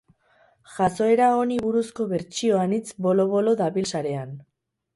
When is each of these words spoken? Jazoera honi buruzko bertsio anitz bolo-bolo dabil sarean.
Jazoera 0.77 1.27
honi 1.41 1.59
buruzko 1.67 2.07
bertsio 2.15 2.59
anitz 2.63 2.83
bolo-bolo 3.09 3.57
dabil 3.63 3.89
sarean. 3.95 4.37